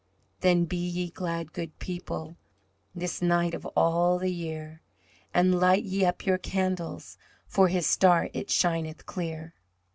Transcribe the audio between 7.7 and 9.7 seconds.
star it shineth clear.